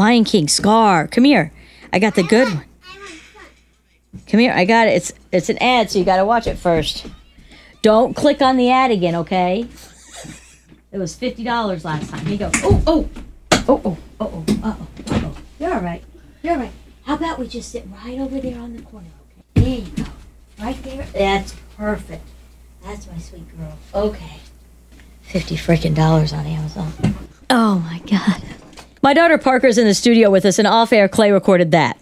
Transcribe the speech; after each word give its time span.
Lion 0.00 0.24
King, 0.24 0.48
Scar. 0.48 1.06
Come 1.06 1.24
here. 1.24 1.52
I 1.92 1.98
got 1.98 2.14
the 2.14 2.22
good 2.22 2.48
one. 2.48 2.64
Come 4.26 4.40
here. 4.40 4.54
I 4.54 4.64
got 4.64 4.88
it. 4.88 4.92
It's 4.92 5.12
it's 5.30 5.50
an 5.50 5.58
ad, 5.58 5.90
so 5.90 5.98
you 5.98 6.06
got 6.06 6.16
to 6.16 6.24
watch 6.24 6.46
it 6.46 6.56
first. 6.56 7.06
Don't 7.82 8.16
click 8.16 8.40
on 8.40 8.56
the 8.56 8.70
ad 8.70 8.90
again, 8.90 9.14
okay? 9.16 9.68
It 10.90 10.96
was 10.98 11.14
fifty 11.14 11.44
dollars 11.44 11.84
last 11.84 12.08
time. 12.08 12.24
Here 12.24 12.32
you 12.32 12.38
go. 12.38 12.50
Oh 12.54 12.82
oh 12.86 13.10
oh 13.52 13.80
oh 13.84 13.98
oh 14.20 14.32
oh 14.32 14.44
oh 14.48 14.64
uh 14.66 15.20
oh. 15.22 15.36
You're 15.58 15.74
all 15.74 15.80
right. 15.80 16.02
You're 16.42 16.54
all 16.54 16.60
right. 16.60 16.72
How 17.02 17.16
about 17.16 17.38
we 17.38 17.46
just 17.46 17.70
sit 17.70 17.86
right 18.02 18.18
over 18.18 18.40
there 18.40 18.58
on 18.58 18.74
the 18.74 18.82
corner? 18.82 19.06
Okay. 19.54 19.62
There 19.62 19.78
you 19.80 19.90
go. 20.02 20.10
Right 20.58 20.82
there. 20.82 21.06
That's 21.12 21.54
perfect. 21.76 22.26
That's 22.82 23.06
my 23.06 23.18
sweet 23.18 23.46
girl. 23.54 23.76
Okay. 23.94 24.38
Fifty 25.20 25.56
freaking 25.56 25.94
dollars 25.94 26.32
on 26.32 26.46
Amazon. 26.46 26.90
Oh 27.50 27.80
my 27.80 27.98
god. 28.10 28.42
My 29.02 29.14
daughter 29.14 29.38
Parker's 29.38 29.78
in 29.78 29.86
the 29.86 29.94
studio 29.94 30.30
with 30.30 30.44
us, 30.44 30.58
and 30.58 30.68
off 30.68 30.92
air 30.92 31.08
Clay 31.08 31.32
recorded 31.32 31.70
that 31.70 31.96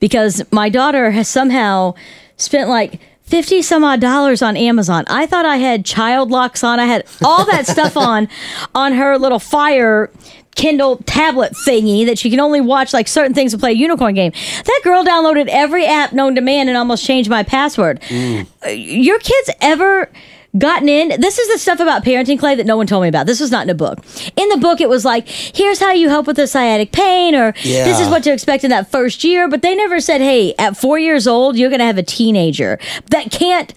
because 0.00 0.42
my 0.50 0.68
daughter 0.68 1.10
has 1.12 1.28
somehow 1.28 1.94
spent 2.36 2.68
like 2.68 3.00
50 3.22 3.62
some 3.62 3.84
odd 3.84 4.00
dollars 4.00 4.42
on 4.42 4.56
Amazon. 4.56 5.04
I 5.06 5.26
thought 5.26 5.46
I 5.46 5.56
had 5.58 5.84
child 5.84 6.30
locks 6.30 6.64
on. 6.64 6.80
I 6.80 6.86
had 6.86 7.04
all 7.24 7.44
that 7.46 7.66
stuff 7.66 7.96
on 7.96 8.28
on 8.74 8.92
her 8.92 9.16
little 9.18 9.38
fire 9.38 10.10
Kindle 10.54 10.98
tablet 11.06 11.52
thingy 11.66 12.04
that 12.04 12.18
she 12.18 12.28
can 12.28 12.38
only 12.40 12.60
watch 12.60 12.92
like 12.92 13.08
certain 13.08 13.32
things 13.32 13.52
to 13.52 13.58
play 13.58 13.70
a 13.70 13.74
unicorn 13.74 14.14
game. 14.14 14.32
That 14.64 14.80
girl 14.84 15.02
downloaded 15.02 15.46
every 15.48 15.86
app 15.86 16.12
known 16.12 16.34
to 16.34 16.40
man 16.42 16.68
and 16.68 16.76
almost 16.76 17.06
changed 17.06 17.30
my 17.30 17.42
password. 17.42 18.02
Uh, 18.12 18.68
Your 18.68 19.18
kids 19.18 19.50
ever 19.62 20.10
gotten 20.58 20.88
in? 20.88 21.20
This 21.20 21.38
is 21.38 21.52
the 21.52 21.58
stuff 21.58 21.80
about 21.80 22.04
parenting, 22.04 22.38
Clay, 22.38 22.54
that 22.54 22.66
no 22.66 22.76
one 22.76 22.86
told 22.86 23.02
me 23.02 23.08
about. 23.08 23.26
This 23.26 23.40
was 23.40 23.50
not 23.50 23.64
in 23.64 23.70
a 23.70 23.74
book. 23.74 23.98
In 24.36 24.48
the 24.48 24.58
book, 24.58 24.80
it 24.80 24.88
was 24.88 25.04
like, 25.04 25.28
here's 25.28 25.80
how 25.80 25.92
you 25.92 26.08
help 26.08 26.26
with 26.26 26.36
the 26.36 26.46
sciatic 26.46 26.92
pain, 26.92 27.34
or 27.34 27.52
this 27.62 28.00
is 28.00 28.08
what 28.08 28.22
to 28.24 28.32
expect 28.32 28.64
in 28.64 28.70
that 28.70 28.90
first 28.90 29.24
year. 29.24 29.48
But 29.48 29.62
they 29.62 29.74
never 29.74 30.00
said, 30.00 30.20
hey, 30.20 30.54
at 30.58 30.76
four 30.76 30.98
years 30.98 31.26
old, 31.26 31.56
you're 31.56 31.70
going 31.70 31.80
to 31.80 31.86
have 31.86 31.98
a 31.98 32.02
teenager 32.02 32.78
that 33.10 33.30
can't 33.30 33.72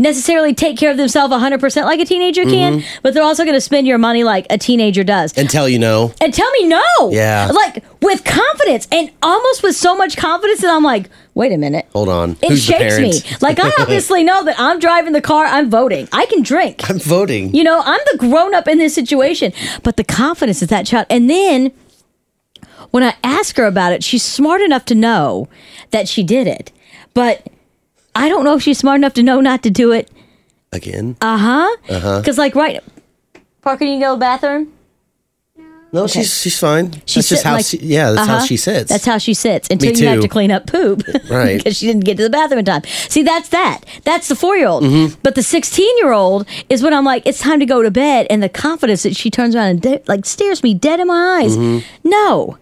necessarily 0.00 0.54
take 0.54 0.76
care 0.78 0.90
of 0.90 0.96
themselves 0.96 1.32
100% 1.32 1.84
like 1.84 2.00
a 2.00 2.04
teenager 2.04 2.42
can, 2.44 2.80
Mm-hmm. 2.80 2.98
but 3.02 3.12
they're 3.14 3.22
also 3.22 3.44
going 3.44 3.54
to 3.54 3.60
spend 3.60 3.86
your 3.86 3.98
money 3.98 4.24
like 4.24 4.46
a 4.50 4.56
teenager 4.58 5.04
does. 5.04 5.32
And 5.36 5.48
tell 5.48 5.68
you 5.68 5.78
no. 5.78 6.12
And 6.20 6.32
tell 6.34 6.50
me 6.52 6.66
no. 6.66 6.82
Yeah. 7.10 7.50
Like 7.52 7.84
with 8.00 8.24
confidence 8.24 8.88
and 8.90 9.10
almost 9.22 9.62
with 9.62 9.76
so 9.76 9.94
much 9.94 10.16
confidence 10.16 10.62
that 10.62 10.74
I'm 10.74 10.82
like, 10.82 11.10
wait 11.34 11.52
a 11.52 11.58
minute. 11.58 11.86
Hold 11.92 12.08
on. 12.08 12.30
It 12.42 12.48
Who's 12.48 12.64
shakes 12.64 12.98
me. 12.98 13.12
Like 13.42 13.58
I 13.60 13.70
obviously 13.78 14.24
know 14.24 14.42
that 14.44 14.56
I'm 14.58 14.78
driving 14.78 15.12
the 15.12 15.20
car, 15.20 15.44
I'm 15.44 15.68
voting. 15.70 16.08
I 16.12 16.24
can 16.26 16.42
drink. 16.42 16.88
I'm 16.88 16.98
voting. 16.98 17.54
You 17.54 17.62
know, 17.62 17.82
I'm 17.84 18.00
the 18.10 18.18
grown 18.18 18.54
up 18.54 18.66
in 18.68 18.78
this 18.78 18.94
situation. 18.94 19.52
But 19.82 19.96
the 19.98 20.04
confidence 20.04 20.62
of 20.62 20.68
that 20.70 20.86
child. 20.86 21.06
And 21.10 21.28
then 21.28 21.72
when 22.90 23.02
I 23.02 23.14
ask 23.22 23.56
her 23.56 23.66
about 23.66 23.92
it, 23.92 24.02
she's 24.02 24.22
smart 24.22 24.62
enough 24.62 24.84
to 24.86 24.94
know 24.94 25.48
that 25.90 26.08
she 26.08 26.22
did 26.22 26.46
it. 26.46 26.72
But 27.14 27.46
I 28.14 28.28
don't 28.28 28.44
know 28.44 28.54
if 28.56 28.62
she's 28.62 28.78
smart 28.78 28.96
enough 28.98 29.14
to 29.14 29.22
know 29.22 29.40
not 29.40 29.62
to 29.62 29.70
do 29.70 29.92
it. 29.92 30.10
Again. 30.72 31.16
Uh 31.20 31.36
huh. 31.38 31.76
Uh 31.88 32.00
huh. 32.00 32.20
Because, 32.20 32.38
like, 32.38 32.54
right. 32.54 32.80
Parker, 33.62 33.84
you 33.84 34.00
go 34.00 34.10
to 34.12 34.16
the 34.16 34.20
bathroom? 34.20 34.72
no, 35.92 36.06
she's 36.06 36.32
she's 36.40 36.56
fine. 36.58 36.92
She's 37.04 37.28
that's 37.28 37.28
just 37.28 37.42
how 37.42 37.54
like- 37.54 37.64
she, 37.66 37.76
yeah, 37.78 38.12
that's 38.12 38.28
how 38.28 38.36
Uh-huh. 38.36 38.46
she 38.46 38.56
sits. 38.56 38.88
That's 38.88 39.04
how 39.04 39.18
she 39.18 39.34
sits 39.34 39.68
until 39.70 39.96
you 39.96 40.06
have 40.06 40.20
to 40.20 40.28
clean 40.28 40.52
up 40.52 40.66
poop. 40.68 41.02
Right. 41.28 41.56
because 41.58 41.76
she 41.76 41.86
didn't 41.86 42.04
get 42.04 42.16
to 42.18 42.22
the 42.22 42.30
bathroom 42.30 42.60
in 42.60 42.64
time. 42.64 42.82
See, 43.08 43.22
that's 43.24 43.48
that. 43.48 43.80
That's 44.04 44.28
the 44.28 44.36
four 44.36 44.56
year 44.56 44.68
old. 44.68 44.84
Mm-hmm. 44.84 45.18
But 45.24 45.34
the 45.34 45.42
16 45.42 45.98
year 45.98 46.12
old 46.12 46.46
is 46.68 46.82
when 46.82 46.94
I'm 46.94 47.04
like, 47.04 47.26
it's 47.26 47.40
time 47.40 47.58
to 47.58 47.66
go 47.66 47.82
to 47.82 47.90
bed. 47.90 48.28
And 48.30 48.40
the 48.40 48.48
confidence 48.48 49.02
that 49.02 49.16
she 49.16 49.30
turns 49.30 49.56
around 49.56 49.66
and 49.70 49.82
de- 49.82 50.02
like 50.06 50.24
stares 50.26 50.62
me 50.62 50.74
dead 50.74 51.00
in 51.00 51.08
my 51.08 51.40
eyes. 51.42 51.56
Mm-hmm. 51.56 52.08
No. 52.08 52.56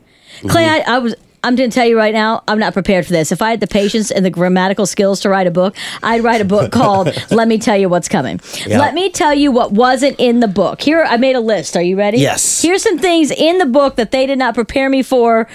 Clay, 0.48 0.64
I, 0.64 0.78
I 0.96 0.98
was. 0.98 1.14
I'm 1.44 1.54
going 1.54 1.70
to 1.70 1.74
tell 1.74 1.86
you 1.86 1.96
right 1.96 2.12
now, 2.12 2.42
I'm 2.48 2.58
not 2.58 2.72
prepared 2.72 3.06
for 3.06 3.12
this. 3.12 3.30
If 3.30 3.40
I 3.40 3.50
had 3.50 3.60
the 3.60 3.66
patience 3.66 4.10
and 4.10 4.24
the 4.24 4.30
grammatical 4.30 4.86
skills 4.86 5.20
to 5.20 5.28
write 5.28 5.46
a 5.46 5.50
book, 5.50 5.76
I'd 6.02 6.22
write 6.24 6.40
a 6.40 6.44
book 6.44 6.72
called 6.80 7.10
Let 7.30 7.46
Me 7.48 7.58
Tell 7.58 7.76
You 7.76 7.88
What's 7.88 8.08
Coming. 8.08 8.40
Yeah. 8.66 8.78
Let 8.80 8.94
me 8.94 9.10
tell 9.10 9.34
you 9.34 9.52
what 9.52 9.72
wasn't 9.72 10.16
in 10.18 10.40
the 10.40 10.48
book. 10.48 10.82
Here, 10.82 11.04
I 11.04 11.16
made 11.16 11.36
a 11.36 11.40
list. 11.40 11.76
Are 11.76 11.82
you 11.82 11.96
ready? 11.96 12.18
Yes. 12.18 12.60
Here's 12.62 12.82
some 12.82 12.98
things 12.98 13.30
in 13.30 13.58
the 13.58 13.66
book 13.66 13.96
that 13.96 14.10
they 14.10 14.26
did 14.26 14.38
not 14.38 14.54
prepare 14.54 14.90
me 14.90 15.02
for 15.02 15.48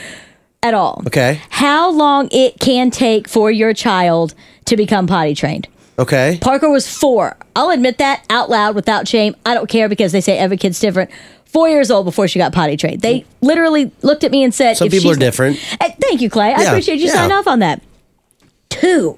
at 0.61 0.73
all. 0.73 1.01
Okay. 1.07 1.41
How 1.49 1.91
long 1.91 2.29
it 2.31 2.59
can 2.59 2.89
take 2.89 3.27
for 3.27 3.51
your 3.51 3.73
child 3.73 4.33
to 4.65 4.77
become 4.77 5.07
potty 5.07 5.35
trained. 5.35 5.67
okay. 5.99 6.39
Parker 6.41 6.69
was 6.69 6.87
four. 6.87 7.35
I'll 7.55 7.69
admit 7.69 7.97
that 7.97 8.23
out 8.29 8.49
loud 8.49 8.73
without 8.73 9.07
shame. 9.07 9.35
I 9.45 9.53
don't 9.53 9.67
care 9.69 9.89
because 9.89 10.13
they 10.13 10.21
say 10.21 10.37
every 10.37 10.55
kid's 10.57 10.79
different. 10.79 11.11
Four 11.53 11.69
years 11.69 11.89
old 11.91 12.05
before 12.05 12.27
she 12.27 12.39
got 12.39 12.51
potty 12.51 12.75
trained. 12.75 13.01
They 13.01 13.25
literally 13.41 13.91
looked 14.01 14.23
at 14.23 14.31
me 14.31 14.43
and 14.43 14.53
said, 14.53 14.75
Some 14.75 14.87
if 14.87 14.91
people 14.91 15.11
are 15.11 15.15
different. 15.15 15.57
Eh, 15.79 15.91
Thank 16.01 16.19
you, 16.21 16.29
Clay. 16.29 16.51
I 16.53 16.63
Yeah, 16.63 16.69
appreciate 16.69 16.99
you 16.99 17.05
yeah. 17.07 17.13
signing 17.13 17.31
off 17.31 17.45
on 17.47 17.59
that. 17.59 17.81
Two, 18.69 19.17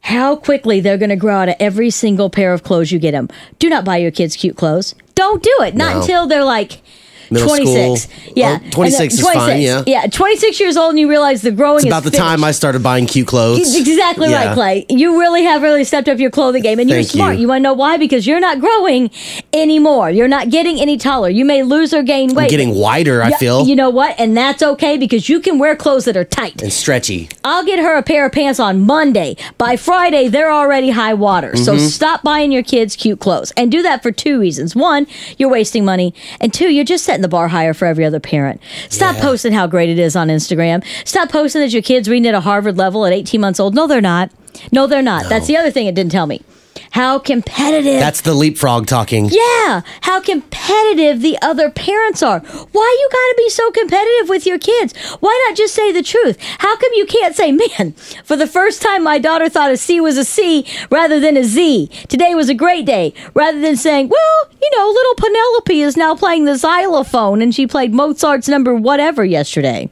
how 0.00 0.36
quickly 0.36 0.80
they're 0.80 0.96
going 0.98 1.10
to 1.10 1.16
grow 1.16 1.36
out 1.36 1.48
of 1.50 1.56
every 1.60 1.90
single 1.90 2.30
pair 2.30 2.52
of 2.54 2.62
clothes 2.62 2.90
you 2.90 2.98
get 2.98 3.10
them. 3.12 3.28
Do 3.58 3.68
not 3.68 3.84
buy 3.84 3.98
your 3.98 4.10
kids 4.10 4.36
cute 4.36 4.56
clothes. 4.56 4.94
Don't 5.14 5.42
do 5.42 5.54
it. 5.60 5.74
Not 5.74 5.94
No. 5.96 6.00
until 6.00 6.26
they're 6.26 6.44
like 6.44 6.80
Middle 7.30 7.48
26. 7.48 8.02
school. 8.02 8.32
Yeah. 8.36 8.50
Oh, 8.50 8.54
And 8.54 8.62
then 8.64 8.70
26 8.72 9.14
is 9.14 9.20
fine, 9.20 9.60
yeah. 9.60 9.82
Yeah. 9.86 10.06
26 10.06 10.58
years 10.60 10.76
old 10.76 10.90
and 10.90 10.98
you 10.98 11.08
realize 11.08 11.42
the 11.42 11.50
growing 11.50 11.76
It's 11.78 11.84
is 11.86 11.90
about 11.90 12.04
the 12.04 12.10
time. 12.10 12.42
I 12.44 12.50
started 12.50 12.82
buying 12.82 13.06
cute 13.06 13.26
clothes. 13.28 13.74
Exactly 13.76 14.30
Yeah. 14.30 14.46
right, 14.46 14.54
Clay. 14.54 14.86
You 14.88 15.18
really 15.20 15.44
have 15.44 15.62
really 15.62 15.84
stepped 15.84 16.08
up 16.08 16.18
your 16.18 16.30
clothing 16.30 16.62
game, 16.62 16.78
and 16.78 16.88
you're 16.90 16.98
Thank 17.00 17.08
smart. 17.10 17.34
you. 17.36 17.42
You, 17.42 17.48
want 17.48 17.58
to 17.60 17.62
know 17.62 17.72
why? 17.74 17.96
Because 17.96 18.26
you're 18.26 18.40
not 18.40 18.60
growing 18.60 19.10
anymore. 19.52 20.10
You're 20.10 20.28
not 20.28 20.50
getting 20.50 20.80
any 20.80 20.96
taller. 20.96 21.28
You 21.28 21.44
may 21.44 21.62
lose 21.62 21.92
or 21.94 22.02
gain 22.02 22.34
weight. 22.34 22.44
I'm 22.44 22.50
getting 22.50 22.74
wider, 22.74 23.22
I 23.22 23.32
feel. 23.32 23.66
You 23.66 23.76
know 23.76 23.90
what? 23.90 24.14
And 24.18 24.36
that's 24.36 24.62
okay 24.62 24.96
because 24.96 25.28
you 25.28 25.40
can 25.40 25.58
wear 25.58 25.76
clothes 25.76 26.04
that 26.06 26.16
are 26.16 26.24
tight. 26.24 26.62
and 26.62 26.72
stretchy. 26.72 27.28
I'll 27.44 27.64
get 27.64 27.78
her 27.78 27.96
a 27.96 28.02
pair 28.02 28.26
of 28.26 28.32
pants 28.32 28.60
on 28.60 28.80
Monday. 28.86 29.36
By 29.58 29.76
Friday, 29.76 30.28
they're 30.28 30.52
already 30.52 30.90
high 30.90 31.14
water. 31.14 31.56
So 31.56 31.70
Mm-hmm. 31.74 31.86
stop 31.86 32.22
buying 32.22 32.50
your 32.52 32.62
kids 32.62 32.96
cute 32.96 33.20
clothes. 33.20 33.52
And 33.56 33.70
do 33.70 33.82
that 33.82 34.02
for 34.02 34.10
two 34.12 34.40
reasons. 34.40 34.74
One, 34.74 35.06
you're 35.38 35.48
wasting 35.48 35.84
money. 35.84 36.12
And 36.40 36.52
two, 36.52 36.68
you're 36.72 36.84
just 36.84 37.04
setting 37.04 37.19
the 37.22 37.28
bar 37.28 37.48
higher 37.48 37.74
for 37.74 37.86
every 37.86 38.04
other 38.04 38.20
parent. 38.20 38.60
Stop 38.88 39.16
Yeah. 39.16 39.22
posting 39.22 39.52
how 39.52 39.66
great 39.66 39.88
it 39.88 39.98
is 39.98 40.16
on 40.16 40.28
Instagram. 40.28 40.82
Stop 41.04 41.30
posting 41.30 41.60
that 41.62 41.72
your 41.72 41.82
kids 41.82 42.08
reading 42.08 42.26
at 42.28 42.34
a 42.34 42.40
Harvard 42.40 42.76
level 42.76 43.06
at 43.06 43.12
18 43.12 43.40
months 43.40 43.60
old. 43.60 43.74
No, 43.74 43.86
they're 43.86 44.00
not. 44.00 44.30
No, 44.72 44.86
they're 44.86 45.02
not. 45.02 45.28
That's 45.28 45.46
the 45.46 45.56
other 45.56 45.70
thing 45.70 45.86
it 45.86 45.94
didn't 45.94 46.12
tell 46.12 46.26
me. 46.26 46.42
How 46.90 47.18
competitive 47.20 48.00
That's 48.00 48.22
the 48.22 48.34
leapfrog 48.34 48.86
talking. 48.86 49.26
yeah, 49.26 49.82
how 50.00 50.20
competitive 50.20 51.22
the 51.22 51.38
other 51.40 51.70
parents 51.70 52.22
are. 52.22 52.40
Why 52.40 52.96
you 53.00 53.08
gotta 53.12 53.34
be 53.38 53.48
so 53.50 53.70
competitive 53.70 54.28
with 54.28 54.44
your 54.46 54.58
kids? 54.58 54.96
Why 55.20 55.44
not 55.46 55.56
just 55.56 55.74
say 55.74 55.92
the 55.92 56.02
truth? 56.02 56.36
How 56.58 56.76
come 56.76 56.90
you 56.94 57.06
can't 57.06 57.36
say, 57.36 57.52
man, 57.52 57.92
for 58.24 58.36
the 58.36 58.46
first 58.46 58.82
time 58.82 59.04
my 59.04 59.18
daughter 59.18 59.48
thought 59.48 59.70
a 59.70 59.76
C 59.76 60.00
was 60.00 60.18
a 60.18 60.24
C 60.24 60.66
rather 60.90 61.20
than 61.20 61.36
a 61.36 61.44
Z. 61.44 61.88
Today 62.08 62.34
was 62.34 62.48
a 62.48 62.54
great 62.54 62.86
day. 62.86 63.14
Rather 63.34 63.60
than 63.60 63.76
saying, 63.76 64.08
well, 64.08 64.50
you 64.60 64.70
know, 64.76 64.88
little 64.88 65.14
Penelope 65.14 65.80
is 65.80 65.96
now 65.96 66.14
playing 66.16 66.44
the 66.44 66.56
xylophone 66.56 67.40
and 67.40 67.54
she 67.54 67.66
played 67.66 67.94
Mozart's 67.94 68.48
number 68.48 68.74
whatever 68.74 69.24
yesterday. 69.24 69.88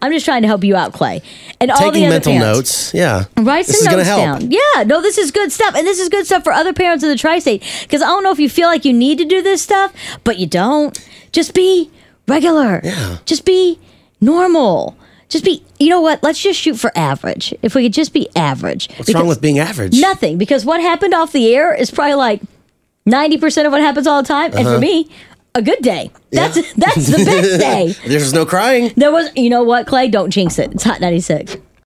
I'm 0.00 0.12
just 0.12 0.24
trying 0.24 0.42
to 0.42 0.48
help 0.48 0.64
you 0.64 0.76
out, 0.76 0.92
Clay. 0.92 1.22
And 1.60 1.70
all 1.70 1.90
the 1.90 2.08
mental 2.08 2.32
parents. 2.32 2.56
notes. 2.56 2.94
Yeah. 2.94 3.24
Write 3.36 3.66
this 3.66 3.82
some 3.84 3.96
notes 3.96 4.08
help. 4.08 4.40
down. 4.40 4.50
Yeah, 4.50 4.84
no, 4.86 5.02
this 5.02 5.18
is 5.18 5.30
good 5.30 5.50
stuff, 5.52 5.74
and 5.74 5.86
this 5.86 5.98
is 5.98 6.08
good 6.08 6.24
stuff 6.24 6.37
for 6.44 6.52
other 6.52 6.72
parents 6.72 7.02
in 7.04 7.10
the 7.10 7.16
tri-state. 7.16 7.62
Because 7.82 8.02
I 8.02 8.06
don't 8.06 8.22
know 8.22 8.32
if 8.32 8.38
you 8.38 8.48
feel 8.48 8.68
like 8.68 8.84
you 8.84 8.92
need 8.92 9.18
to 9.18 9.24
do 9.24 9.42
this 9.42 9.62
stuff, 9.62 9.92
but 10.24 10.38
you 10.38 10.46
don't. 10.46 10.98
Just 11.32 11.54
be 11.54 11.90
regular. 12.26 12.80
Yeah. 12.84 13.18
Just 13.24 13.44
be 13.44 13.78
normal. 14.20 14.96
Just 15.28 15.44
be. 15.44 15.62
You 15.78 15.90
know 15.90 16.00
what? 16.00 16.22
Let's 16.22 16.40
just 16.42 16.58
shoot 16.58 16.76
for 16.78 16.90
average. 16.96 17.54
If 17.62 17.74
we 17.74 17.82
could 17.84 17.92
just 17.92 18.12
be 18.12 18.28
average. 18.34 18.88
What's 18.96 19.12
wrong 19.12 19.26
with 19.26 19.40
being 19.40 19.58
average? 19.58 20.00
nothing? 20.00 20.38
Because 20.38 20.64
what 20.64 20.80
happened 20.80 21.12
off 21.14 21.32
the 21.32 21.54
air 21.54 21.74
is 21.74 21.90
probably 21.90 22.14
like 22.14 22.40
ninety 23.04 23.36
percent 23.36 23.66
of 23.66 23.72
what 23.72 23.80
happens 23.82 24.06
all 24.06 24.22
the 24.22 24.28
time, 24.28 24.52
and 24.52 24.66
Uh-huh. 24.66 24.76
for 24.76 24.80
me, 24.80 25.08
a 25.54 25.60
good 25.60 25.80
day. 25.82 26.10
That's 26.30 26.54
that's 26.74 27.06
the 27.08 27.24
best 27.24 27.60
day. 27.60 27.94
There's 28.08 28.32
no 28.32 28.46
crying. 28.46 28.92
There 28.96 29.12
was. 29.12 29.28
You 29.36 29.50
know 29.50 29.62
what, 29.64 29.86
Clay? 29.86 30.08
Don't 30.08 30.30
jinx 30.30 30.58
it. 30.58 30.72
It's 30.72 30.84
hot 30.84 31.00
ninety 31.02 31.20
six. 31.20 31.56